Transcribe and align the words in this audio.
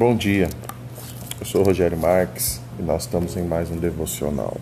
Bom 0.00 0.16
dia, 0.16 0.48
eu 1.38 1.44
sou 1.44 1.62
Rogério 1.62 1.98
Marques 1.98 2.58
e 2.78 2.82
nós 2.82 3.02
estamos 3.02 3.36
em 3.36 3.42
mais 3.42 3.70
um 3.70 3.76
devocional. 3.76 4.56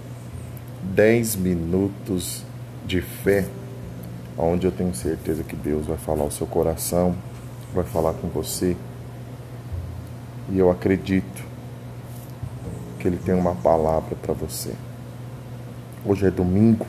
10 0.82 1.36
minutos 1.36 2.42
de 2.84 3.00
fé, 3.00 3.46
onde 4.36 4.66
eu 4.66 4.72
tenho 4.72 4.92
certeza 4.92 5.44
que 5.44 5.54
Deus 5.54 5.86
vai 5.86 5.96
falar 5.96 6.22
ao 6.22 6.30
seu 6.32 6.44
coração, 6.44 7.14
vai 7.72 7.84
falar 7.84 8.14
com 8.14 8.26
você. 8.26 8.76
E 10.50 10.58
eu 10.58 10.72
acredito 10.72 11.44
que 12.98 13.06
Ele 13.06 13.16
tem 13.16 13.36
uma 13.36 13.54
palavra 13.54 14.16
para 14.16 14.34
você. 14.34 14.74
Hoje 16.04 16.26
é 16.26 16.32
domingo, 16.32 16.84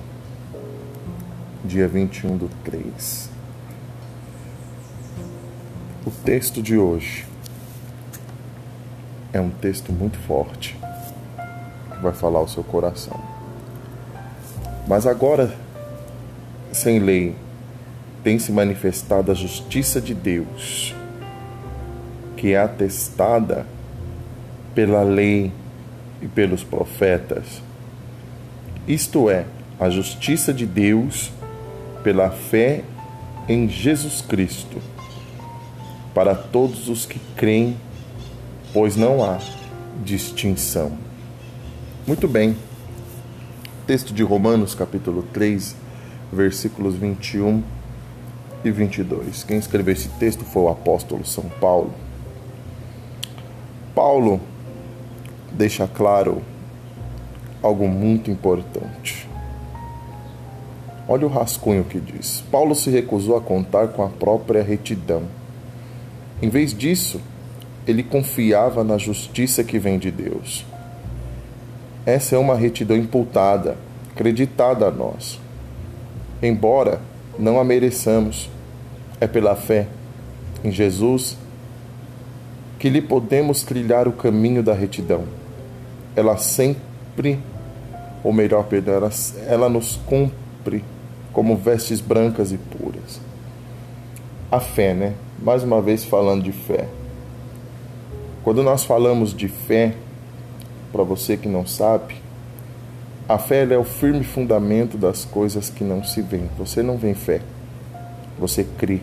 dia 1.63 1.88
21 1.88 2.36
do 2.36 2.50
3. 2.63 3.29
O 6.04 6.09
texto 6.09 6.63
de 6.63 6.79
hoje 6.79 7.29
é 9.32 9.39
um 9.39 9.50
texto 9.50 9.92
muito 9.92 10.18
forte 10.18 10.78
que 11.92 12.01
vai 12.01 12.14
falar 12.14 12.39
ao 12.39 12.47
seu 12.47 12.64
coração. 12.64 13.20
Mas 14.87 15.06
agora, 15.06 15.54
sem 16.71 17.00
lei, 17.00 17.36
tem 18.23 18.39
se 18.39 18.51
manifestado 18.51 19.32
a 19.32 19.36
justiça 19.36 20.01
de 20.01 20.14
Deus, 20.14 20.96
que 22.36 22.54
é 22.54 22.60
atestada 22.60 23.65
pela 24.73 25.04
lei 25.04 25.51
e 26.21 26.28
pelos 26.28 26.64
profetas. 26.64 27.61
Isto 28.87 29.29
é, 29.29 29.46
a 29.79 29.89
justiça 29.89 30.54
de 30.54 30.65
Deus 30.65 31.32
pela 32.03 32.30
fé 32.31 32.84
em 33.48 33.67
Jesus 33.70 34.22
Cristo, 34.22 34.78
para 36.14 36.34
todos 36.34 36.90
os 36.90 37.06
que 37.06 37.20
creem 37.36 37.78
pois 38.73 38.95
não 38.95 39.23
há 39.23 39.39
distinção. 40.03 40.92
Muito 42.06 42.28
bem. 42.28 42.56
Texto 43.88 44.14
de 44.14 44.23
Romanos, 44.23 44.75
capítulo 44.75 45.23
3, 45.34 45.75
versículos 46.31 46.95
21 46.95 47.64
e 48.64 48.72
22. 48.72 49.44
Quem 49.44 49.58
escreveu 49.58 49.94
esse 49.94 50.09
texto 50.09 50.44
foi 50.44 50.64
o 50.64 50.70
apóstolo 50.70 51.25
São 51.25 51.45
Paulo. 51.59 51.94
Paulo 53.95 54.40
deixa 55.52 55.88
claro 55.88 56.42
algo 57.62 57.88
muito 57.88 58.30
importante. 58.30 59.28
Olha 61.08 61.25
o 61.25 61.30
rascunho 61.30 61.84
que 61.84 62.00
diz: 62.00 62.44
Paulo 62.52 62.75
se 62.75 62.92
recusou 62.92 63.36
a 63.36 63.42
contar 63.42 63.88
com 63.90 64.03
a 64.03 64.09
própria 64.09 64.62
retidão. 64.62 65.23
Em 66.42 66.50
vez 66.50 66.73
disso, 66.73 67.20
ele 67.90 68.04
confiava 68.04 68.84
na 68.84 69.00
justiça 69.00 69.64
que 69.64 69.80
vem 69.80 69.98
de 69.98 70.12
Deus. 70.12 70.64
Essa 72.06 72.36
é 72.36 72.38
uma 72.38 72.56
retidão 72.56 72.96
imputada, 72.96 73.78
acreditada 74.12 74.86
a 74.86 74.92
nós. 74.92 75.40
Embora 76.42 77.02
não 77.38 77.59
a 77.59 77.64
mereçamos, 77.64 78.48
é 79.20 79.26
pela 79.26 79.56
fé 79.56 79.88
em 80.64 80.72
Jesus 80.72 81.36
que 82.78 82.90
lhe 82.90 83.02
podemos 83.02 83.64
trilhar 83.64 84.08
o 84.08 84.12
caminho 84.12 84.62
da 84.62 84.74
retidão. 84.74 85.24
Ela 86.16 86.38
sempre, 86.38 87.40
ou 88.24 88.31
melhor, 88.31 88.66
perdão, 88.66 88.94
ela, 88.94 89.09
ela 89.48 89.68
nos 89.68 90.00
cumpre 90.06 90.84
como 91.34 91.58
vestes 91.58 92.00
brancas 92.00 92.52
e 92.52 92.58
puras. 92.58 93.20
A 94.52 94.59
fé, 94.59 94.94
né? 94.94 95.14
Mais 95.42 95.64
uma 95.64 95.81
vez 95.81 96.03
falando 96.06 96.44
de 96.44 96.52
fé. 96.52 96.88
Quando 98.44 98.64
nós 98.64 98.86
falamos 98.86 99.34
de 99.34 99.48
fé, 99.48 99.94
para 100.91 101.03
você 101.03 101.36
que 101.36 101.47
não 101.47 101.66
sabe, 101.66 102.16
a 103.28 103.38
fé 103.38 103.63
é 103.72 103.78
o 103.78 103.84
firme 103.84 104.24
fundamento 104.24 104.97
das 104.97 105.25
coisas 105.25 105.69
que 105.69 105.84
não 105.84 106.03
se 106.03 106.22
veem. 106.22 106.50
Você 106.58 106.81
não 106.81 106.97
vê 106.97 107.13
fé, 107.13 107.41
você 108.40 108.63
crê, 108.63 109.02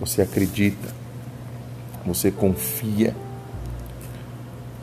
você 0.00 0.22
acredita, 0.22 0.88
você 2.04 2.30
confia. 2.30 3.14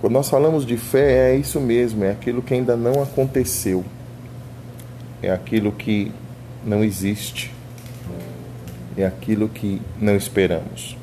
Quando 0.02 0.14
nós 0.14 0.30
falamos 0.30 0.66
de 0.66 0.78
fé, 0.78 1.32
é 1.32 1.36
isso 1.36 1.60
mesmo, 1.62 2.04
é 2.04 2.12
aquilo 2.12 2.42
que 2.42 2.54
ainda 2.54 2.76
não 2.76 3.02
aconteceu, 3.02 3.86
é 5.22 5.32
aquilo 5.32 5.72
que 5.72 6.12
não 6.66 6.84
existe, 6.84 7.52
é 8.98 9.06
aquilo 9.06 9.48
que 9.48 9.82
não 10.00 10.16
esperamos. 10.16 10.98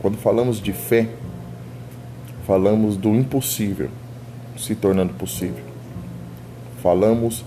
Quando 0.00 0.16
falamos 0.16 0.62
de 0.62 0.72
fé, 0.72 1.08
falamos 2.50 2.96
do 2.96 3.10
impossível 3.14 3.88
se 4.58 4.74
tornando 4.74 5.12
possível. 5.12 5.62
Falamos, 6.82 7.44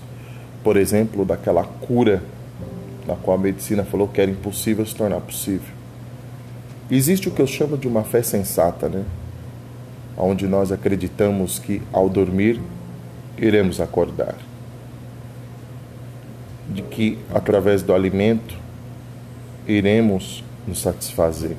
por 0.62 0.78
exemplo, 0.78 1.26
daquela 1.26 1.62
cura 1.62 2.22
na 3.06 3.14
qual 3.14 3.36
a 3.36 3.40
medicina 3.40 3.84
falou 3.84 4.08
que 4.08 4.18
era 4.18 4.30
impossível 4.30 4.86
se 4.86 4.94
tornar 4.96 5.20
possível. 5.20 5.74
Existe 6.90 7.28
o 7.28 7.32
que 7.32 7.42
eu 7.42 7.46
chamo 7.46 7.76
de 7.76 7.86
uma 7.86 8.02
fé 8.02 8.22
sensata, 8.22 8.88
né? 8.88 9.04
Onde 10.16 10.48
nós 10.48 10.72
acreditamos 10.72 11.58
que 11.58 11.82
ao 11.92 12.08
dormir 12.08 12.58
iremos 13.36 13.82
acordar. 13.82 14.36
De 16.70 16.80
que 16.80 17.18
através 17.34 17.82
do 17.82 17.92
alimento 17.92 18.56
iremos 19.68 20.42
nos 20.66 20.80
satisfazer. 20.80 21.58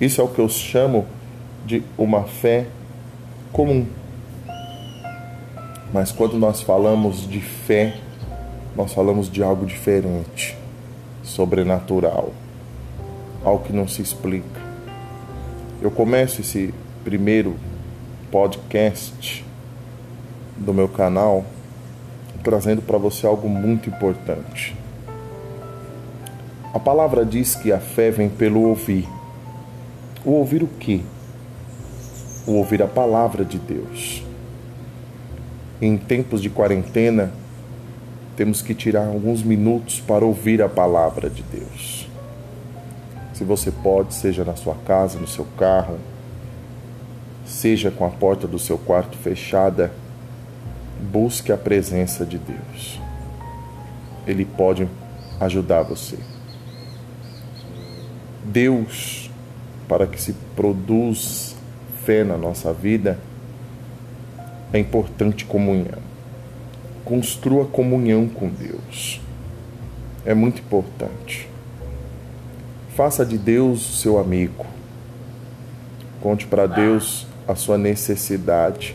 Isso 0.00 0.20
é 0.20 0.24
o 0.24 0.28
que 0.28 0.38
eu 0.38 0.48
chamo 0.48 1.06
de 1.66 1.82
uma 1.98 2.22
fé 2.22 2.66
comum. 3.52 3.84
Mas 5.92 6.12
quando 6.12 6.38
nós 6.38 6.62
falamos 6.62 7.28
de 7.28 7.40
fé, 7.40 7.98
nós 8.76 8.92
falamos 8.92 9.30
de 9.30 9.42
algo 9.42 9.66
diferente, 9.66 10.56
sobrenatural, 11.22 12.32
algo 13.44 13.64
que 13.64 13.72
não 13.72 13.88
se 13.88 14.00
explica. 14.00 14.60
Eu 15.82 15.90
começo 15.90 16.40
esse 16.40 16.72
primeiro 17.04 17.56
podcast 18.30 19.44
do 20.56 20.72
meu 20.72 20.88
canal 20.88 21.44
trazendo 22.42 22.80
para 22.80 22.96
você 22.96 23.26
algo 23.26 23.48
muito 23.48 23.88
importante. 23.88 24.76
A 26.72 26.78
palavra 26.78 27.24
diz 27.24 27.56
que 27.56 27.72
a 27.72 27.80
fé 27.80 28.10
vem 28.10 28.28
pelo 28.28 28.60
ouvir. 28.68 29.08
O 30.24 30.32
ouvir 30.32 30.62
o 30.62 30.68
quê? 30.68 31.00
O 32.46 32.52
ouvir 32.52 32.82
a 32.82 32.86
palavra 32.86 33.44
de 33.44 33.58
Deus. 33.58 34.22
Em 35.82 35.96
tempos 35.96 36.40
de 36.40 36.48
quarentena, 36.48 37.32
temos 38.36 38.62
que 38.62 38.74
tirar 38.74 39.06
alguns 39.06 39.42
minutos 39.42 40.00
para 40.00 40.24
ouvir 40.24 40.62
a 40.62 40.68
palavra 40.68 41.28
de 41.28 41.42
Deus. 41.42 42.08
Se 43.34 43.44
você 43.44 43.70
pode, 43.70 44.14
seja 44.14 44.44
na 44.44 44.54
sua 44.56 44.74
casa, 44.86 45.18
no 45.18 45.26
seu 45.26 45.46
carro, 45.58 45.98
seja 47.44 47.90
com 47.90 48.06
a 48.06 48.10
porta 48.10 48.46
do 48.46 48.58
seu 48.58 48.78
quarto 48.78 49.16
fechada, 49.16 49.92
busque 51.00 51.52
a 51.52 51.56
presença 51.56 52.24
de 52.24 52.38
Deus. 52.38 53.00
Ele 54.26 54.44
pode 54.44 54.88
ajudar 55.40 55.82
você. 55.82 56.18
Deus, 58.44 59.30
para 59.88 60.06
que 60.06 60.20
se 60.20 60.32
produza 60.54 61.55
fé 62.06 62.22
na 62.22 62.38
nossa 62.38 62.72
vida, 62.72 63.18
é 64.72 64.78
importante 64.78 65.44
comunhão. 65.44 65.98
Construa 67.04 67.66
comunhão 67.66 68.28
com 68.28 68.48
Deus. 68.48 69.20
É 70.24 70.32
muito 70.32 70.60
importante. 70.60 71.48
Faça 72.94 73.26
de 73.26 73.36
Deus 73.36 74.00
seu 74.00 74.18
amigo. 74.18 74.64
Conte 76.20 76.46
para 76.46 76.66
Deus 76.66 77.26
a 77.46 77.56
sua 77.56 77.76
necessidade. 77.76 78.94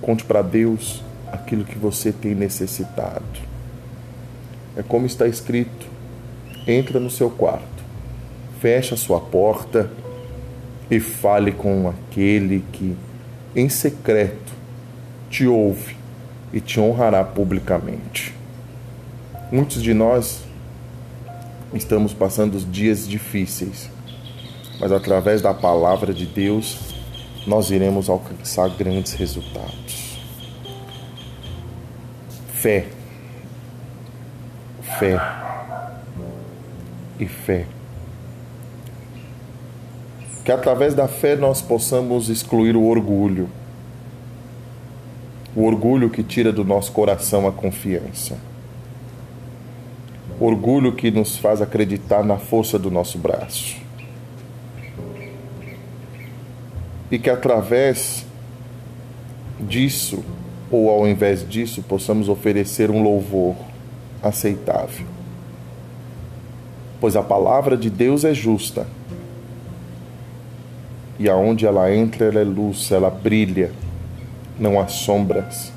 Conte 0.00 0.24
para 0.24 0.42
Deus 0.42 1.02
aquilo 1.30 1.64
que 1.64 1.78
você 1.78 2.12
tem 2.12 2.36
necessitado. 2.36 3.24
É 4.76 4.82
como 4.82 5.06
está 5.06 5.26
escrito: 5.26 5.86
entra 6.66 7.00
no 7.00 7.10
seu 7.10 7.30
quarto, 7.30 7.82
fecha 8.60 8.94
a 8.94 8.98
sua 8.98 9.20
porta 9.20 9.90
e 10.90 11.00
fale 11.00 11.52
com 11.52 11.88
aquele 11.88 12.64
que, 12.72 12.96
em 13.54 13.68
secreto, 13.68 14.52
te 15.30 15.46
ouve 15.46 15.96
e 16.52 16.60
te 16.60 16.78
honrará 16.78 17.24
publicamente. 17.24 18.34
Muitos 19.50 19.82
de 19.82 19.92
nós 19.94 20.42
estamos 21.72 22.12
passando 22.12 22.58
dias 22.70 23.08
difíceis, 23.08 23.90
mas 24.80 24.92
através 24.92 25.42
da 25.42 25.52
palavra 25.52 26.12
de 26.12 26.26
Deus 26.26 26.94
nós 27.46 27.70
iremos 27.70 28.08
alcançar 28.08 28.68
grandes 28.70 29.12
resultados. 29.12 30.18
Fé, 32.52 32.86
fé 34.98 35.20
e 37.18 37.26
fé. 37.26 37.66
Que 40.44 40.52
através 40.52 40.92
da 40.94 41.08
fé 41.08 41.34
nós 41.34 41.62
possamos 41.62 42.28
excluir 42.28 42.76
o 42.76 42.84
orgulho. 42.84 43.48
O 45.56 45.64
orgulho 45.64 46.10
que 46.10 46.22
tira 46.22 46.52
do 46.52 46.62
nosso 46.62 46.92
coração 46.92 47.48
a 47.48 47.52
confiança. 47.52 48.36
Orgulho 50.38 50.92
que 50.92 51.10
nos 51.10 51.38
faz 51.38 51.62
acreditar 51.62 52.22
na 52.22 52.36
força 52.36 52.78
do 52.78 52.90
nosso 52.90 53.16
braço. 53.16 53.76
E 57.10 57.18
que 57.18 57.30
através 57.30 58.26
disso, 59.60 60.22
ou 60.70 60.90
ao 60.90 61.08
invés 61.08 61.48
disso, 61.48 61.82
possamos 61.82 62.28
oferecer 62.28 62.90
um 62.90 63.02
louvor 63.02 63.54
aceitável. 64.22 65.06
Pois 67.00 67.16
a 67.16 67.22
palavra 67.22 67.76
de 67.76 67.88
Deus 67.88 68.24
é 68.24 68.34
justa. 68.34 68.86
E 71.18 71.28
aonde 71.28 71.66
ela 71.66 71.94
entra, 71.94 72.26
ela 72.26 72.40
é 72.40 72.44
luz, 72.44 72.90
ela 72.90 73.10
brilha. 73.10 73.72
Não 74.58 74.80
há 74.80 74.88
sombras, 74.88 75.72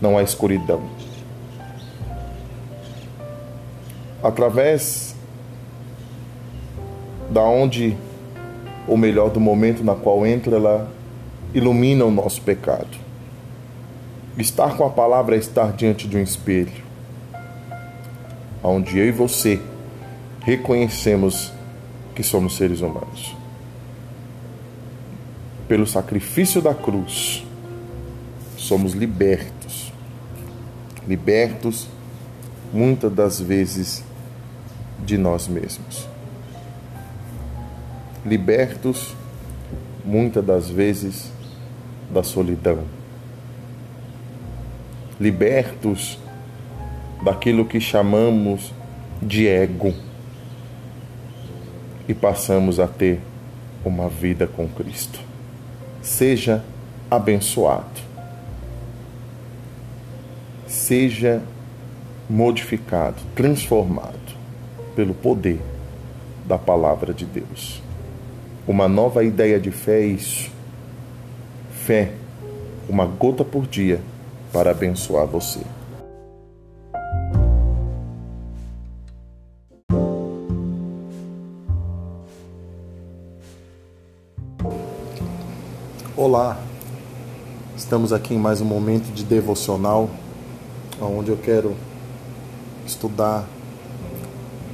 não 0.00 0.18
há 0.18 0.22
escuridão. 0.22 0.82
Através 4.22 5.14
da 7.30 7.42
onde, 7.42 7.96
ou 8.88 8.96
melhor, 8.96 9.30
do 9.30 9.40
momento 9.40 9.84
na 9.84 9.94
qual 9.94 10.26
entra, 10.26 10.56
ela 10.56 10.88
ilumina 11.54 12.04
o 12.04 12.10
nosso 12.10 12.40
pecado. 12.42 13.06
Estar 14.38 14.76
com 14.76 14.84
a 14.84 14.90
palavra 14.90 15.36
é 15.36 15.38
estar 15.38 15.72
diante 15.72 16.06
de 16.06 16.16
um 16.16 16.22
espelho, 16.22 16.84
onde 18.62 18.98
eu 18.98 19.06
e 19.06 19.10
você 19.10 19.60
reconhecemos 20.42 21.52
que 22.14 22.22
somos 22.22 22.56
seres 22.56 22.80
humanos. 22.80 23.34
Pelo 25.68 25.86
sacrifício 25.86 26.62
da 26.62 26.74
cruz, 26.74 27.44
somos 28.56 28.92
libertos. 28.92 29.92
Libertos, 31.06 31.88
muitas 32.72 33.12
das 33.12 33.40
vezes, 33.40 34.04
de 35.04 35.18
nós 35.18 35.48
mesmos. 35.48 36.08
Libertos, 38.24 39.14
muitas 40.04 40.44
das 40.44 40.68
vezes, 40.68 41.30
da 42.12 42.22
solidão. 42.22 42.84
Libertos 45.18 46.18
daquilo 47.24 47.64
que 47.64 47.80
chamamos 47.80 48.72
de 49.22 49.48
ego 49.48 49.94
e 52.08 52.14
passamos 52.14 52.78
a 52.78 52.86
ter 52.86 53.20
uma 53.84 54.08
vida 54.08 54.46
com 54.46 54.68
Cristo. 54.68 55.25
Seja 56.06 56.64
abençoado. 57.10 58.00
Seja 60.68 61.42
modificado, 62.30 63.16
transformado 63.34 64.14
pelo 64.94 65.14
poder 65.14 65.60
da 66.46 66.56
palavra 66.56 67.12
de 67.12 67.26
Deus. 67.26 67.82
Uma 68.68 68.88
nova 68.88 69.24
ideia 69.24 69.58
de 69.58 69.72
fé 69.72 70.00
é 70.00 70.06
isso 70.06 70.56
fé, 71.86 72.12
uma 72.88 73.06
gota 73.06 73.44
por 73.44 73.64
dia, 73.64 74.00
para 74.52 74.72
abençoar 74.72 75.24
você. 75.24 75.60
Olá, 86.28 86.60
estamos 87.76 88.12
aqui 88.12 88.34
em 88.34 88.36
mais 88.36 88.60
um 88.60 88.64
momento 88.64 89.14
de 89.14 89.22
devocional, 89.22 90.10
onde 91.00 91.30
eu 91.30 91.36
quero 91.36 91.76
estudar 92.84 93.48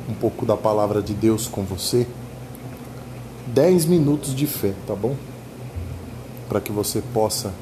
um 0.08 0.14
pouco 0.14 0.46
da 0.46 0.56
palavra 0.56 1.02
de 1.02 1.12
Deus 1.12 1.46
com 1.46 1.62
você. 1.62 2.06
Dez 3.48 3.84
minutos 3.84 4.34
de 4.34 4.46
fé, 4.46 4.72
tá 4.86 4.94
bom? 4.94 5.14
para 6.48 6.58
que 6.58 6.72
você 6.72 7.02
possa, 7.12 7.52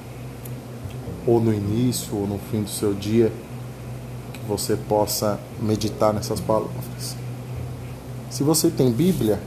ou 1.27 1.41
no 1.41 1.53
início 1.53 2.17
ou 2.17 2.29
no 2.29 2.39
fim 2.39 2.63
do 2.63 2.71
seu 2.71 2.95
dia, 2.95 3.33
que 4.33 4.41
você 4.47 4.77
possa 4.77 5.37
meditar 5.61 6.15
nessas 6.15 6.39
palavras. 6.39 7.17
Se 8.31 8.45
você 8.45 8.71
tem 8.71 8.93
Bíblia, 8.93 9.41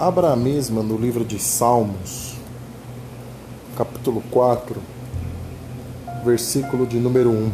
abra 0.00 0.32
a 0.32 0.36
mesma 0.36 0.82
no 0.82 0.96
livro 0.96 1.22
de 1.22 1.38
Salmos, 1.38 2.33
capítulo 3.74 4.22
4, 4.30 4.80
versículo 6.24 6.86
de 6.86 6.98
número 6.98 7.30
1. 7.30 7.50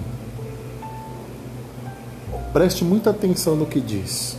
Preste 2.52 2.84
muita 2.84 3.11
atenção 3.11 3.56
no 3.56 3.64
que 3.64 3.81
diz. 3.81 4.37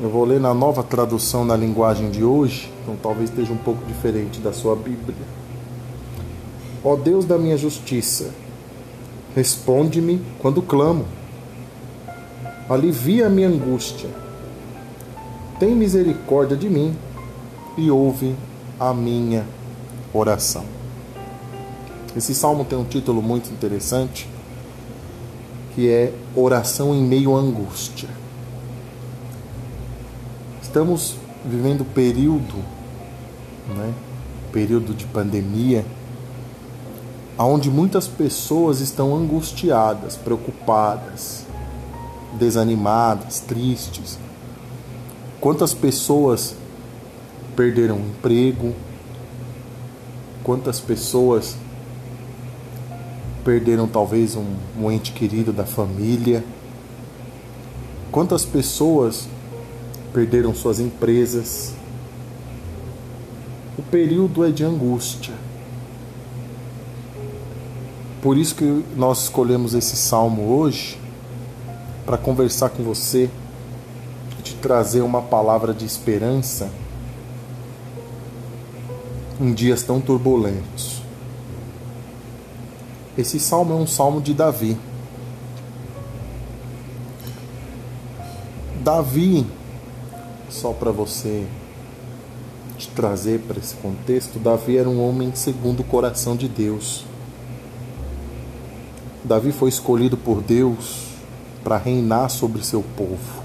Eu 0.00 0.10
vou 0.10 0.24
ler 0.24 0.38
na 0.38 0.52
nova 0.52 0.82
tradução 0.82 1.44
na 1.44 1.56
linguagem 1.56 2.10
de 2.10 2.22
hoje, 2.22 2.70
então 2.82 2.96
talvez 3.02 3.30
esteja 3.30 3.52
um 3.52 3.56
pouco 3.56 3.84
diferente 3.86 4.40
da 4.40 4.52
sua 4.52 4.76
Bíblia. 4.76 5.16
Ó 6.84 6.96
Deus 6.96 7.24
da 7.24 7.38
minha 7.38 7.56
justiça, 7.56 8.30
responde-me 9.34 10.20
quando 10.38 10.60
clamo. 10.60 11.06
Alivia 12.68 13.26
a 13.26 13.30
minha 13.30 13.48
angústia. 13.48 14.10
Tem 15.58 15.74
misericórdia 15.74 16.56
de 16.56 16.68
mim 16.68 16.94
e 17.76 17.90
ouve 17.90 18.36
a 18.78 18.92
minha 18.92 19.44
oração. 20.12 20.64
Esse 22.16 22.34
salmo 22.34 22.64
tem 22.64 22.78
um 22.78 22.84
título 22.84 23.22
muito 23.22 23.50
interessante, 23.50 24.28
que 25.74 25.88
é 25.88 26.12
Oração 26.34 26.94
em 26.94 27.02
meio 27.02 27.36
à 27.36 27.40
angústia. 27.40 28.08
Estamos 30.62 31.16
vivendo 31.44 31.84
período, 31.84 32.56
né? 33.76 33.92
Período 34.52 34.94
de 34.94 35.04
pandemia 35.06 35.84
onde 37.46 37.70
muitas 37.70 38.08
pessoas 38.08 38.80
estão 38.80 39.14
angustiadas, 39.14 40.16
preocupadas, 40.16 41.44
desanimadas, 42.32 43.40
tristes. 43.40 44.18
Quantas 45.40 45.72
pessoas 45.72 46.56
perderam 47.54 47.98
emprego? 47.98 48.74
Quantas 50.48 50.80
pessoas 50.80 51.58
perderam 53.44 53.86
talvez 53.86 54.34
um, 54.34 54.46
um 54.80 54.90
ente 54.90 55.12
querido 55.12 55.52
da 55.52 55.66
família? 55.66 56.42
Quantas 58.10 58.46
pessoas 58.46 59.28
perderam 60.10 60.54
suas 60.54 60.80
empresas? 60.80 61.74
O 63.76 63.82
período 63.82 64.42
é 64.42 64.50
de 64.50 64.64
angústia 64.64 65.34
por 68.22 68.36
isso 68.36 68.54
que 68.54 68.84
nós 68.96 69.24
escolhemos 69.24 69.74
esse 69.74 69.96
salmo 69.96 70.50
hoje 70.50 70.98
para 72.04 72.18
conversar 72.18 72.70
com 72.70 72.82
você 72.82 73.30
te 74.42 74.54
trazer 74.54 75.02
uma 75.02 75.22
palavra 75.22 75.72
de 75.72 75.84
esperança 75.84 76.68
em 79.40 79.52
dias 79.52 79.82
tão 79.82 80.00
turbulentos. 80.00 81.02
Esse 83.16 83.38
salmo 83.40 83.72
é 83.72 83.76
um 83.76 83.86
salmo 83.86 84.20
de 84.20 84.32
Davi. 84.32 84.76
Davi, 88.82 89.46
só 90.48 90.72
para 90.72 90.90
você 90.90 91.46
te 92.76 92.88
trazer 92.90 93.40
para 93.40 93.58
esse 93.58 93.74
contexto, 93.74 94.38
Davi 94.38 94.76
era 94.76 94.88
um 94.88 95.02
homem 95.02 95.34
segundo 95.34 95.80
o 95.80 95.84
coração 95.84 96.36
de 96.36 96.48
Deus. 96.48 97.04
Davi 99.24 99.52
foi 99.52 99.68
escolhido 99.68 100.16
por 100.16 100.40
Deus 100.40 101.08
para 101.62 101.76
reinar 101.76 102.30
sobre 102.30 102.64
seu 102.64 102.82
povo. 102.96 103.42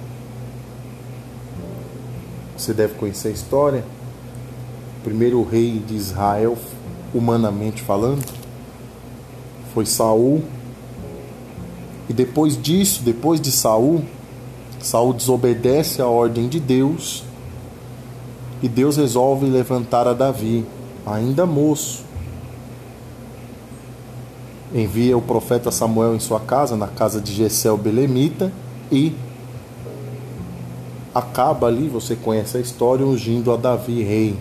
Você 2.56 2.74
deve 2.74 2.94
conhecer 2.94 3.30
a 3.30 3.32
história. 3.32 3.84
Primeiro 5.04 5.44
rei 5.44 5.80
de 5.86 5.96
Israel, 5.96 6.58
humanamente 7.14 7.82
falando, 7.82 8.24
foi 9.74 9.86
Saul. 9.86 10.44
E 12.10 12.14
depois 12.14 12.62
disso, 12.62 13.02
depois 13.04 13.40
de 13.42 13.52
Saul, 13.52 14.04
Saul 14.80 15.14
desobedece 15.14 16.02
a 16.02 16.08
ordem 16.08 16.48
de 16.48 16.60
Deus 16.60 17.24
e 18.64 18.70
Deus 18.70 18.96
resolve 18.96 19.46
levantar 19.46 20.08
a 20.08 20.14
Davi, 20.14 20.66
ainda 21.06 21.46
moço, 21.46 22.02
envia 24.74 25.18
o 25.18 25.22
profeta 25.22 25.70
Samuel 25.70 26.16
em 26.16 26.20
sua 26.22 26.40
casa, 26.40 26.78
na 26.78 26.88
casa 26.88 27.20
de 27.20 27.34
Gesel 27.34 27.78
Belemita, 27.78 28.54
e 28.90 29.14
acaba 31.14 31.68
ali, 31.68 31.90
você 31.90 32.16
conhece 32.16 32.56
a 32.56 32.62
história, 32.62 33.06
ungindo 33.06 33.52
a 33.52 33.58
Davi 33.58 34.02
rei. 34.02 34.38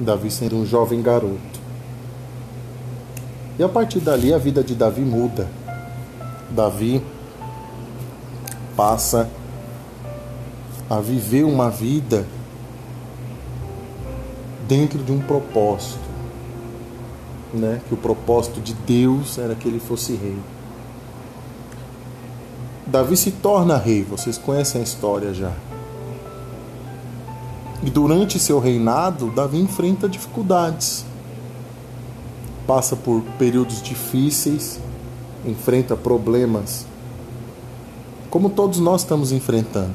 Davi 0.00 0.30
sendo 0.30 0.56
um 0.56 0.64
jovem 0.64 1.02
garoto. 1.02 1.60
E 3.58 3.62
a 3.62 3.68
partir 3.68 4.00
dali 4.00 4.32
a 4.32 4.38
vida 4.38 4.64
de 4.64 4.74
Davi 4.74 5.02
muda. 5.02 5.46
Davi 6.50 7.02
passa 8.74 9.28
a 10.88 10.98
viver 10.98 11.44
uma 11.44 11.70
vida 11.70 12.26
dentro 14.66 14.98
de 15.02 15.12
um 15.12 15.20
propósito, 15.20 16.00
né? 17.52 17.80
Que 17.86 17.94
o 17.94 17.96
propósito 17.96 18.60
de 18.60 18.72
Deus 18.72 19.36
era 19.36 19.54
que 19.54 19.68
ele 19.68 19.78
fosse 19.78 20.14
rei. 20.14 20.38
Davi 22.86 23.16
se 23.16 23.30
torna 23.30 23.76
rei, 23.76 24.02
vocês 24.02 24.38
conhecem 24.38 24.80
a 24.80 24.84
história 24.84 25.34
já. 25.34 25.52
E 27.82 27.88
durante 27.88 28.38
seu 28.38 28.58
reinado, 28.58 29.30
Davi 29.30 29.58
enfrenta 29.58 30.08
dificuldades. 30.08 31.04
Passa 32.66 32.94
por 32.94 33.22
períodos 33.38 33.80
difíceis, 33.80 34.78
enfrenta 35.46 35.96
problemas, 35.96 36.86
como 38.28 38.50
todos 38.50 38.78
nós 38.78 39.00
estamos 39.00 39.32
enfrentando. 39.32 39.94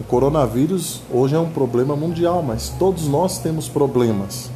O 0.00 0.04
coronavírus 0.04 1.00
hoje 1.12 1.36
é 1.36 1.38
um 1.38 1.48
problema 1.48 1.94
mundial, 1.94 2.42
mas 2.42 2.70
todos 2.78 3.06
nós 3.06 3.38
temos 3.38 3.68
problemas. 3.68 4.50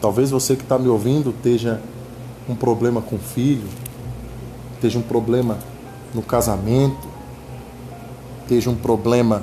Talvez 0.00 0.30
você 0.30 0.54
que 0.54 0.62
está 0.62 0.78
me 0.78 0.86
ouvindo 0.86 1.30
esteja 1.30 1.80
um 2.48 2.54
problema 2.54 3.02
com 3.02 3.16
o 3.16 3.18
filho, 3.18 3.66
esteja 4.74 4.98
um 4.98 5.02
problema 5.02 5.58
no 6.14 6.22
casamento, 6.22 7.08
esteja 8.42 8.70
um 8.70 8.76
problema 8.76 9.42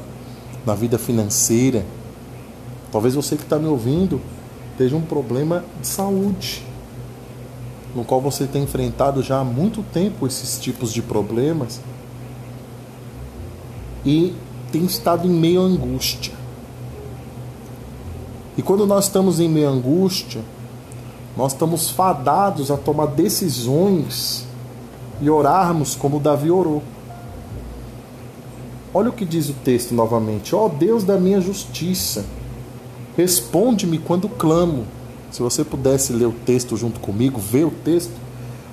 na 0.65 0.73
vida 0.75 0.97
financeira. 0.97 1.85
Talvez 2.91 3.15
você 3.15 3.35
que 3.35 3.43
está 3.43 3.57
me 3.57 3.67
ouvindo 3.67 4.21
esteja 4.71 4.95
um 4.95 5.01
problema 5.01 5.63
de 5.79 5.87
saúde, 5.87 6.65
no 7.95 8.03
qual 8.03 8.21
você 8.21 8.47
tem 8.47 8.63
enfrentado 8.63 9.21
já 9.21 9.39
há 9.39 9.43
muito 9.43 9.83
tempo 9.83 10.25
esses 10.25 10.59
tipos 10.59 10.91
de 10.91 11.01
problemas 11.01 11.81
e 14.05 14.33
tem 14.71 14.85
estado 14.85 15.27
em 15.27 15.31
meio 15.31 15.61
à 15.61 15.65
angústia. 15.65 16.33
E 18.57 18.61
quando 18.61 18.85
nós 18.85 19.05
estamos 19.05 19.39
em 19.39 19.49
meio 19.49 19.69
à 19.69 19.71
angústia, 19.71 20.41
nós 21.35 21.53
estamos 21.53 21.89
fadados 21.89 22.71
a 22.71 22.77
tomar 22.77 23.07
decisões 23.07 24.45
e 25.21 25.29
orarmos 25.29 25.95
como 25.95 26.19
Davi 26.19 26.51
orou. 26.51 26.83
Olha 28.93 29.09
o 29.09 29.13
que 29.13 29.23
diz 29.23 29.49
o 29.49 29.53
texto 29.53 29.93
novamente: 29.93 30.53
Ó 30.53 30.65
oh, 30.65 30.69
Deus 30.69 31.03
da 31.03 31.17
minha 31.17 31.39
justiça, 31.39 32.25
responde-me 33.15 33.97
quando 33.97 34.27
clamo. 34.27 34.85
Se 35.31 35.41
você 35.41 35.63
pudesse 35.63 36.11
ler 36.11 36.25
o 36.25 36.33
texto 36.33 36.75
junto 36.75 36.99
comigo, 36.99 37.39
ver 37.39 37.65
o 37.65 37.71
texto, 37.71 38.11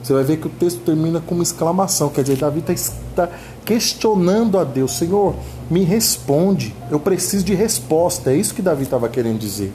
você 0.02 0.12
vai 0.12 0.24
ver 0.24 0.38
que 0.38 0.48
o 0.48 0.50
texto 0.50 0.80
termina 0.80 1.20
com 1.20 1.36
uma 1.36 1.44
exclamação. 1.44 2.08
Quer 2.08 2.22
dizer, 2.22 2.38
Davi 2.38 2.64
está 2.66 3.28
questionando 3.64 4.58
a 4.58 4.64
Deus: 4.64 4.96
Senhor, 4.96 5.36
me 5.70 5.84
responde, 5.84 6.74
eu 6.90 6.98
preciso 6.98 7.44
de 7.44 7.54
resposta. 7.54 8.32
É 8.32 8.36
isso 8.36 8.54
que 8.54 8.62
Davi 8.62 8.82
estava 8.82 9.08
querendo 9.08 9.38
dizer. 9.38 9.72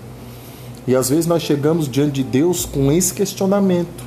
E 0.85 0.93
às 0.93 1.09
vezes 1.09 1.25
nós 1.25 1.41
chegamos 1.41 1.87
diante 1.87 2.11
de 2.11 2.23
Deus 2.23 2.65
com 2.65 2.91
esse 2.91 3.13
questionamento. 3.13 4.03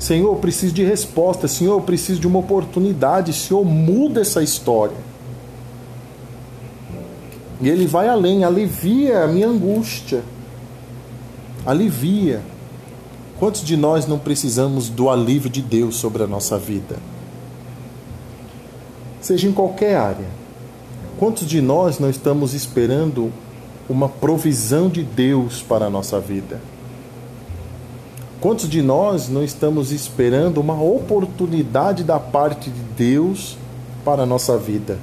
Senhor, 0.00 0.32
eu 0.32 0.36
preciso 0.36 0.74
de 0.74 0.84
resposta. 0.84 1.46
Senhor, 1.46 1.74
eu 1.74 1.80
preciso 1.80 2.20
de 2.20 2.26
uma 2.26 2.40
oportunidade. 2.40 3.32
Senhor, 3.32 3.64
muda 3.64 4.20
essa 4.20 4.42
história. 4.42 4.96
E 7.60 7.68
ele 7.68 7.86
vai 7.86 8.08
além, 8.08 8.44
alivia 8.44 9.24
a 9.24 9.26
minha 9.26 9.48
angústia. 9.48 10.22
Alivia. 11.66 12.40
Quantos 13.38 13.62
de 13.62 13.76
nós 13.76 14.06
não 14.06 14.18
precisamos 14.18 14.88
do 14.88 15.10
alívio 15.10 15.50
de 15.50 15.62
Deus 15.62 15.96
sobre 15.96 16.22
a 16.22 16.26
nossa 16.26 16.58
vida? 16.58 16.96
Seja 19.20 19.48
em 19.48 19.52
qualquer 19.52 19.96
área. 19.96 20.26
Quantos 21.18 21.46
de 21.46 21.60
nós 21.60 21.98
não 21.98 22.08
estamos 22.08 22.54
esperando 22.54 23.32
uma 23.88 24.08
provisão 24.08 24.88
de 24.88 25.02
Deus 25.02 25.62
para 25.62 25.86
a 25.86 25.90
nossa 25.90 26.20
vida? 26.20 26.60
Quantos 28.40 28.68
de 28.68 28.80
nós 28.82 29.28
não 29.28 29.42
estamos 29.42 29.90
esperando 29.90 30.60
uma 30.60 30.80
oportunidade 30.80 32.04
da 32.04 32.20
parte 32.20 32.70
de 32.70 32.80
Deus 32.96 33.56
para 34.04 34.22
a 34.22 34.26
nossa 34.26 34.56
vida? 34.56 34.98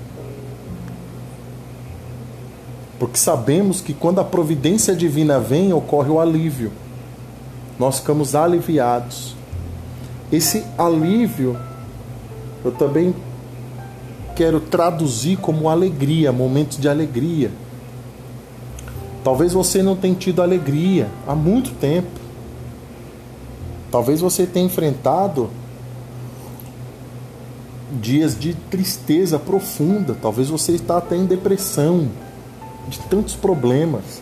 Porque 2.97 3.17
sabemos 3.17 3.81
que 3.81 3.93
quando 3.93 4.19
a 4.19 4.23
providência 4.23 4.95
divina 4.95 5.39
vem, 5.39 5.73
ocorre 5.73 6.09
o 6.09 6.19
alívio. 6.19 6.71
Nós 7.77 7.99
ficamos 7.99 8.35
aliviados. 8.35 9.35
Esse 10.31 10.63
alívio 10.77 11.57
eu 12.63 12.71
também 12.71 13.13
quero 14.35 14.59
traduzir 14.59 15.37
como 15.37 15.69
alegria, 15.69 16.31
momentos 16.31 16.79
de 16.79 16.89
alegria. 16.89 17.51
Talvez 19.23 19.53
você 19.53 19.81
não 19.83 19.95
tenha 19.95 20.15
tido 20.15 20.41
alegria 20.41 21.07
há 21.27 21.35
muito 21.35 21.71
tempo. 21.79 22.19
Talvez 23.91 24.19
você 24.19 24.45
tenha 24.45 24.65
enfrentado 24.65 25.49
dias 28.01 28.37
de 28.37 28.53
tristeza 28.53 29.39
profunda. 29.39 30.15
Talvez 30.19 30.49
você 30.49 30.73
está 30.73 30.97
até 30.97 31.15
em 31.15 31.25
depressão, 31.25 32.07
de 32.87 32.99
tantos 32.99 33.35
problemas. 33.35 34.21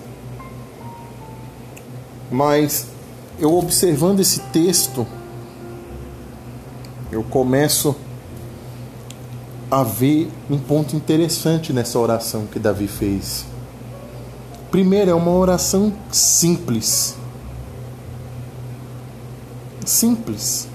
Mas 2.32 2.88
eu 3.40 3.58
observando 3.58 4.20
esse 4.20 4.40
texto, 4.40 5.06
eu 7.12 7.24
começo 7.24 7.96
a 9.70 9.84
ver 9.84 10.30
um 10.50 10.58
ponto 10.58 10.96
interessante 10.96 11.74
nessa 11.74 11.98
oração 12.00 12.46
que 12.46 12.60
Davi 12.60 12.88
fez. 12.88 13.46
Primeiro, 14.72 15.12
é 15.12 15.14
uma 15.14 15.32
oração 15.32 15.94
simples 16.12 17.16
simples. 19.86 20.68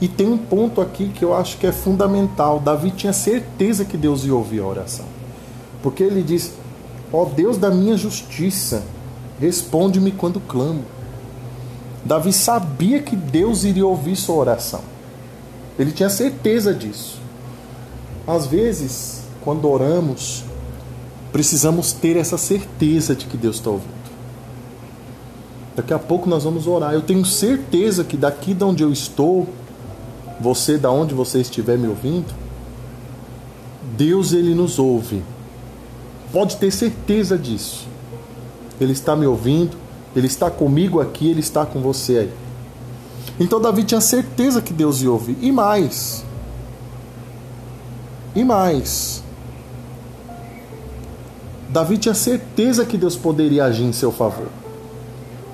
E 0.00 0.08
tem 0.08 0.28
um 0.28 0.38
ponto 0.38 0.80
aqui 0.80 1.08
que 1.08 1.24
eu 1.24 1.34
acho 1.34 1.56
que 1.56 1.66
é 1.66 1.72
fundamental. 1.72 2.60
Davi 2.60 2.90
tinha 2.90 3.12
certeza 3.12 3.84
que 3.84 3.96
Deus 3.96 4.24
ia 4.24 4.34
ouvir 4.34 4.60
a 4.60 4.66
oração. 4.66 5.06
Porque 5.86 6.02
ele 6.02 6.20
diz: 6.20 6.52
Ó 7.12 7.22
oh 7.22 7.26
Deus 7.26 7.58
da 7.58 7.70
minha 7.70 7.96
justiça, 7.96 8.82
responde-me 9.38 10.10
quando 10.10 10.40
clamo. 10.40 10.82
Davi 12.04 12.32
sabia 12.32 13.00
que 13.00 13.14
Deus 13.14 13.62
iria 13.62 13.86
ouvir 13.86 14.16
sua 14.16 14.34
oração. 14.34 14.80
Ele 15.78 15.92
tinha 15.92 16.10
certeza 16.10 16.74
disso. 16.74 17.20
Às 18.26 18.48
vezes, 18.48 19.22
quando 19.42 19.70
oramos, 19.70 20.42
precisamos 21.30 21.92
ter 21.92 22.16
essa 22.16 22.36
certeza 22.36 23.14
de 23.14 23.26
que 23.26 23.36
Deus 23.36 23.54
está 23.54 23.70
ouvindo. 23.70 24.10
Daqui 25.76 25.94
a 25.94 26.00
pouco 26.00 26.28
nós 26.28 26.42
vamos 26.42 26.66
orar. 26.66 26.94
Eu 26.94 27.02
tenho 27.02 27.24
certeza 27.24 28.02
que 28.02 28.16
daqui 28.16 28.54
de 28.54 28.64
onde 28.64 28.82
eu 28.82 28.90
estou, 28.90 29.46
você 30.40 30.78
da 30.78 30.90
onde 30.90 31.14
você 31.14 31.42
estiver 31.42 31.78
me 31.78 31.86
ouvindo, 31.86 32.34
Deus 33.96 34.32
ele 34.32 34.52
nos 34.52 34.80
ouve. 34.80 35.22
Pode 36.36 36.58
ter 36.58 36.70
certeza 36.70 37.38
disso. 37.38 37.88
Ele 38.78 38.92
está 38.92 39.16
me 39.16 39.26
ouvindo, 39.26 39.74
ele 40.14 40.26
está 40.26 40.50
comigo 40.50 41.00
aqui, 41.00 41.30
ele 41.30 41.40
está 41.40 41.64
com 41.64 41.80
você 41.80 42.18
aí. 42.18 42.32
Então 43.40 43.58
Davi 43.58 43.84
tinha 43.84 44.02
certeza 44.02 44.60
que 44.60 44.70
Deus 44.70 45.00
ia 45.00 45.10
ouvir. 45.10 45.38
E 45.40 45.50
mais. 45.50 46.22
E 48.34 48.44
mais. 48.44 49.22
Davi 51.70 51.96
tinha 51.96 52.14
certeza 52.14 52.84
que 52.84 52.98
Deus 52.98 53.16
poderia 53.16 53.64
agir 53.64 53.84
em 53.84 53.92
seu 53.94 54.12
favor. 54.12 54.48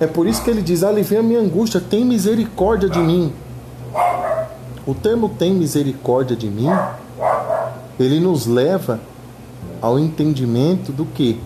É 0.01 0.07
por 0.09 0.27
isso 0.27 0.43
que 0.43 0.51
ele 0.51 0.63
diz: 0.63 0.83
Alivia 0.83 1.21
a 1.21 1.23
minha 1.23 1.39
angústia, 1.39 1.81
tem 1.81 2.05
misericórdia 2.05 2.89
de 2.89 2.99
mim. 2.99 3.33
O 4.85 4.97
termo 4.97 5.29
tem 5.29 5.55
misericórdia 5.55 6.35
de 6.35 6.49
mim, 6.49 6.71
ele 8.01 8.19
nos 8.19 8.47
leva 8.47 8.99
ao 9.83 9.99
entendimento 9.99 10.93
do 10.93 11.05
que 11.05 11.41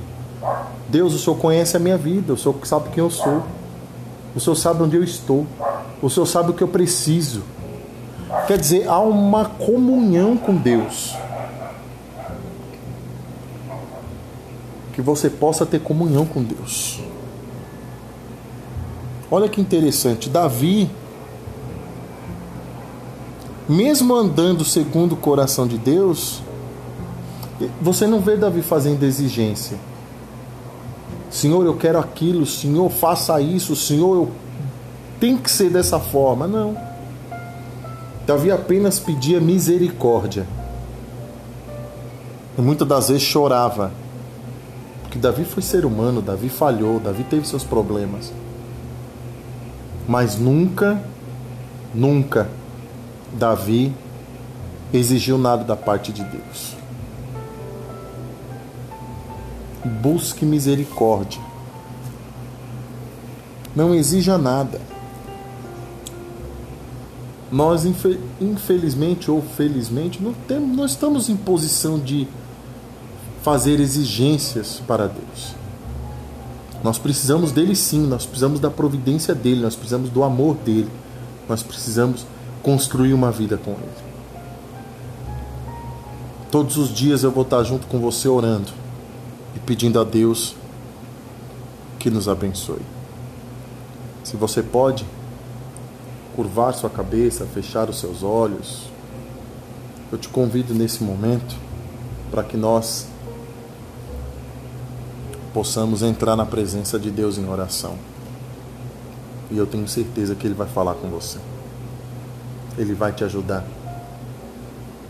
Deus, 0.89 1.15
o 1.15 1.19
Senhor 1.19 1.37
conhece 1.37 1.77
a 1.77 1.81
minha 1.81 1.97
vida, 1.97 2.35
o 2.35 2.37
Senhor 2.37 2.55
sabe 2.65 2.91
quem 2.91 3.03
eu 3.03 3.11
sou, 3.11 3.43
o 4.35 4.39
Senhor 4.39 4.55
sabe 4.55 4.83
onde 4.83 4.95
eu 4.95 5.03
estou, 5.03 5.47
o 6.03 6.11
Senhor 6.11 6.27
sabe 6.27 6.51
o 6.51 6.55
que 6.55 6.63
eu 6.63 6.69
preciso. 6.69 7.43
Quer 8.47 8.59
dizer, 8.59 8.87
há 8.87 9.01
uma 9.01 9.47
comunhão 9.47 10.37
com 10.37 10.55
Deus. 10.55 11.17
Que 14.93 15.01
você 15.01 15.31
possa 15.31 15.65
ter 15.65 15.81
comunhão 15.81 16.27
com 16.27 16.43
Deus. 16.43 17.01
Olha 19.31 19.49
que 19.49 19.61
interessante, 19.61 20.29
Davi, 20.29 20.89
mesmo 23.69 24.15
andando 24.15 24.65
segundo 24.65 25.15
o 25.15 25.17
coração 25.17 25.67
de 25.67 25.77
Deus, 25.77 26.43
você 27.81 28.07
não 28.07 28.21
vê 28.21 28.37
Davi 28.37 28.63
fazendo 28.63 29.03
exigência. 29.03 29.77
Senhor, 31.31 31.65
eu 31.65 31.77
quero 31.77 31.99
aquilo, 31.99 32.47
Senhor, 32.47 32.89
faça 32.91 33.41
isso, 33.41 33.75
Senhor, 33.75 34.15
eu 34.15 34.31
tem 35.19 35.37
que 35.37 35.51
ser 35.51 35.71
dessa 35.71 35.99
forma. 35.99 36.47
Não. 36.47 36.77
Davi 38.27 38.51
apenas 38.51 38.99
pedia 38.99 39.41
misericórdia. 39.41 40.47
E 42.59 42.61
muitas 42.61 42.87
das 42.87 43.09
vezes 43.09 43.23
chorava. 43.23 43.93
Porque 45.03 45.19
Davi 45.19 45.45
foi 45.45 45.63
ser 45.63 45.85
humano, 45.85 46.21
Davi 46.21 46.49
falhou, 46.49 46.99
Davi 46.99 47.25
teve 47.25 47.47
seus 47.47 47.65
problemas. 47.65 48.33
Mas 50.09 50.37
nunca, 50.37 51.01
nunca 51.95 52.49
Davi 53.33 53.93
exigiu 54.93 55.39
nada 55.39 55.65
da 55.65 55.77
parte 55.77 56.13
de 56.13 56.23
Deus. 56.25 56.77
Busque 59.87 60.45
misericórdia. 60.45 61.41
Não 63.75 63.95
exija 63.95 64.37
nada. 64.37 64.81
Nós, 67.53 67.85
infelizmente 68.41 69.31
ou 69.31 69.41
felizmente, 69.41 70.21
não, 70.21 70.33
temos, 70.33 70.77
não 70.77 70.85
estamos 70.85 71.29
em 71.29 71.37
posição 71.37 71.99
de 71.99 72.27
fazer 73.43 73.79
exigências 73.79 74.83
para 74.85 75.07
Deus. 75.07 75.55
Nós 76.83 76.99
precisamos 76.99 77.53
dele 77.53 77.77
sim, 77.77 78.07
nós 78.07 78.27
precisamos 78.27 78.59
da 78.59 78.71
providência 78.71 79.35
dele, 79.35 79.61
nós 79.61 79.77
precisamos 79.77 80.11
do 80.11 80.25
amor 80.25 80.57
dele, 80.57 80.91
nós 81.49 81.63
precisamos 81.63 82.27
construir 82.63 83.13
uma 83.13 83.31
vida 83.31 83.57
com 83.57 83.71
ele. 83.73 84.07
Todos 86.51 86.77
os 86.77 86.93
dias 86.93 87.23
eu 87.23 87.31
vou 87.31 87.45
estar 87.45 87.63
junto 87.63 87.87
com 87.87 88.01
você 88.01 88.27
orando 88.27 88.86
e 89.57 89.59
pedindo 89.61 89.99
a 89.99 90.05
Deus 90.05 90.55
que 91.99 92.11
nos 92.11 92.29
abençoe. 92.29 92.83
Se 94.23 94.37
você 94.37 94.63
pode, 94.63 95.05
curvar 96.37 96.75
sua 96.75 96.91
cabeça, 96.91 97.47
fechar 97.47 97.89
os 97.89 97.99
seus 97.99 98.23
olhos. 98.23 98.83
Eu 100.13 100.19
te 100.19 100.29
convido 100.29 100.75
nesse 100.75 101.03
momento 101.03 101.57
para 102.31 102.45
que 102.45 102.57
nós 102.57 103.07
possamos 105.55 106.03
entrar 106.03 106.37
na 106.37 106.45
presença 106.45 106.99
de 106.99 107.11
Deus 107.11 107.39
em 107.39 107.49
oração. 107.49 107.97
E 109.51 109.57
eu 109.57 109.67
tenho 109.67 109.89
certeza 109.89 110.35
que 110.35 110.47
Ele 110.47 110.55
vai 110.55 110.69
falar 110.69 110.95
com 110.95 111.09
você. 111.09 111.39
Ele 112.77 112.93
vai 112.93 113.13
te 113.13 113.25
ajudar. 113.25 113.65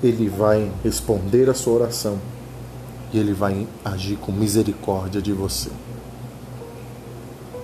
Ele 0.03 0.29
vai 0.29 0.71
responder 0.85 1.50
a 1.50 1.55
sua 1.55 1.73
oração. 1.73 2.19
E 3.13 3.19
Ele 3.19 3.33
vai 3.33 3.67
agir 3.85 4.17
com 4.17 4.33
misericórdia 4.33 5.23
de 5.23 5.33
você. 5.33 5.71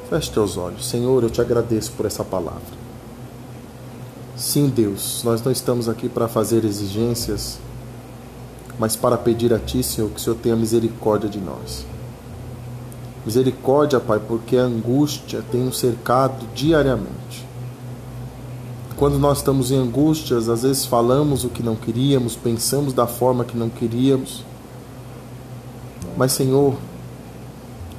Feche 0.09 0.31
teus 0.31 0.57
olhos. 0.57 0.87
Senhor, 0.87 1.23
eu 1.23 1.31
te 1.31 1.41
agradeço 1.41 1.93
por 1.93 2.07
essa 2.07 2.23
palavra. 2.23 2.83
Sim, 4.37 4.69
Deus, 4.69 5.23
nós 5.25 5.43
não 5.43 5.53
estamos 5.53 5.89
aqui 5.89 6.09
para 6.09 6.27
fazer 6.27 6.65
exigências, 6.65 7.59
mas 8.79 8.97
para 8.97 9.17
pedir 9.17 9.55
a 9.55 9.59
Ti, 9.59 9.83
Senhor, 9.83 10.11
que 10.11 10.17
o 10.17 10.21
Senhor 10.21 10.37
tenha 10.37 10.57
misericórdia 10.57 11.29
de 11.29 11.39
nós. 11.39 11.87
Misericórdia, 13.25 14.01
Pai, 14.01 14.21
porque 14.21 14.57
a 14.57 14.63
angústia 14.63 15.45
tem 15.53 15.63
nos 15.63 15.79
cercado 15.79 16.47
diariamente. 16.55 17.47
Quando 18.97 19.19
nós 19.19 19.39
estamos 19.39 19.71
em 19.71 19.77
angústias, 19.77 20.49
às 20.49 20.63
vezes 20.63 20.85
falamos 20.85 21.45
o 21.45 21.49
que 21.49 21.63
não 21.63 21.77
queríamos, 21.77 22.37
pensamos 22.37 22.93
da 22.93 23.07
forma 23.07 23.45
que 23.45 23.57
não 23.57 23.69
queríamos. 23.69 24.45
Mas, 26.17 26.33
Senhor, 26.33 26.75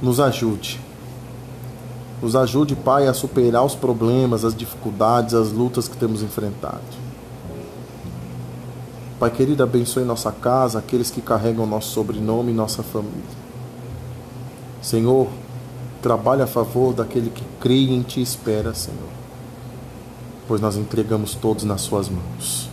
nos 0.02 0.20
ajude 0.20 0.80
nos 2.24 2.38
ajude, 2.38 2.74
Pai, 2.74 3.06
a 3.06 3.14
superar 3.14 3.66
os 3.66 3.76
problemas, 3.76 4.46
as 4.46 4.56
dificuldades, 4.56 5.34
as 5.34 5.52
lutas 5.52 5.90
que 5.90 5.98
temos 5.98 6.24
enfrentado. 6.24 6.80
Pai 9.20 9.30
querido, 9.30 9.62
abençoe 9.62 10.06
nossa 10.06 10.32
casa, 10.32 10.80
aqueles 10.80 11.12
que 11.12 11.22
carregam 11.22 11.66
nosso 11.66 11.92
sobrenome 11.92 12.54
e 12.54 12.56
nossa 12.56 12.82
família. 12.82 13.44
Senhor, 14.82 15.28
trabalhe 16.02 16.42
a 16.42 16.48
favor 16.48 16.94
daquele 16.94 17.30
que 17.30 17.44
crê 17.60 17.90
em 17.90 18.02
Ti 18.04 18.22
e 18.22 18.24
espera, 18.24 18.74
Senhor, 18.74 19.10
pois 20.48 20.62
nós 20.62 20.78
entregamos 20.78 21.36
todos 21.36 21.66
nas 21.66 21.82
Suas 21.82 22.08
mãos. 22.08 22.70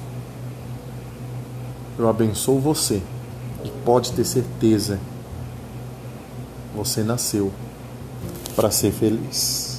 Eu 1.99 2.09
abençoo 2.09 2.61
você 2.61 3.03
e 3.65 3.71
pode 3.85 4.13
ter 4.13 4.25
certeza, 4.25 5.01
você 6.81 7.03
nasceu 7.03 7.53
para 8.57 8.71
ser 8.71 8.91
feliz. 8.91 9.70